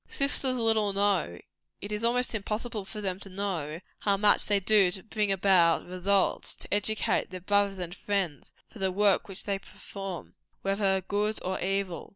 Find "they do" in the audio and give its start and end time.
4.47-4.89